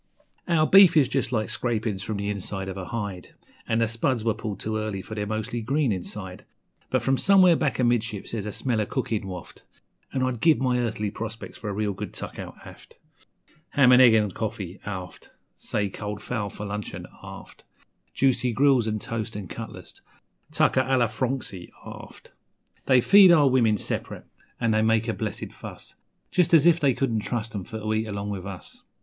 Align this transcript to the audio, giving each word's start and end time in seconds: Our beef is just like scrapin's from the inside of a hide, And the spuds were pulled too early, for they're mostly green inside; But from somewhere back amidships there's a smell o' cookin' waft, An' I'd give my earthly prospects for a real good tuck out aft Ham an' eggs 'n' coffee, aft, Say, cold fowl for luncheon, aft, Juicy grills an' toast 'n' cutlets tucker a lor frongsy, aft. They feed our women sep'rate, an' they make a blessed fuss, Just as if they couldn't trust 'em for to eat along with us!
Our 0.47 0.65
beef 0.65 0.97
is 0.97 1.07
just 1.07 1.31
like 1.31 1.51
scrapin's 1.51 2.01
from 2.01 2.17
the 2.17 2.31
inside 2.31 2.69
of 2.69 2.75
a 2.75 2.85
hide, 2.85 3.35
And 3.67 3.79
the 3.81 3.87
spuds 3.87 4.23
were 4.23 4.33
pulled 4.33 4.59
too 4.59 4.77
early, 4.77 5.03
for 5.03 5.13
they're 5.13 5.27
mostly 5.27 5.61
green 5.61 5.91
inside; 5.91 6.43
But 6.89 7.03
from 7.03 7.17
somewhere 7.17 7.55
back 7.55 7.77
amidships 7.77 8.31
there's 8.31 8.47
a 8.47 8.51
smell 8.51 8.81
o' 8.81 8.87
cookin' 8.87 9.27
waft, 9.27 9.61
An' 10.11 10.23
I'd 10.23 10.41
give 10.41 10.57
my 10.59 10.79
earthly 10.79 11.11
prospects 11.11 11.59
for 11.59 11.69
a 11.69 11.73
real 11.73 11.93
good 11.93 12.15
tuck 12.15 12.39
out 12.39 12.55
aft 12.65 12.97
Ham 13.73 13.91
an' 13.91 14.01
eggs 14.01 14.15
'n' 14.15 14.31
coffee, 14.31 14.79
aft, 14.87 15.29
Say, 15.55 15.87
cold 15.87 16.19
fowl 16.19 16.49
for 16.49 16.65
luncheon, 16.65 17.05
aft, 17.21 17.63
Juicy 18.15 18.53
grills 18.53 18.87
an' 18.87 18.97
toast 18.97 19.37
'n' 19.37 19.49
cutlets 19.49 20.01
tucker 20.51 20.81
a 20.87 20.97
lor 20.97 21.09
frongsy, 21.09 21.69
aft. 21.85 22.31
They 22.87 23.01
feed 23.01 23.31
our 23.31 23.47
women 23.47 23.77
sep'rate, 23.77 24.23
an' 24.59 24.71
they 24.71 24.81
make 24.81 25.07
a 25.07 25.13
blessed 25.13 25.53
fuss, 25.53 25.93
Just 26.31 26.55
as 26.55 26.65
if 26.65 26.79
they 26.79 26.95
couldn't 26.95 27.19
trust 27.19 27.53
'em 27.53 27.63
for 27.63 27.77
to 27.79 27.93
eat 27.93 28.07
along 28.07 28.31
with 28.31 28.47
us! 28.47 28.81